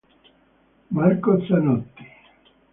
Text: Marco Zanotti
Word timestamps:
Marco 0.93 1.37
Zanotti 1.45 2.03